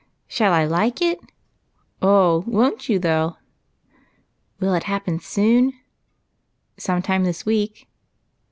[0.27, 1.19] "Shall I like it?""
[2.01, 3.37] Oh, won't you, though!"
[4.59, 5.73] "Will it happen soon?""
[6.75, 7.87] Sometime this week."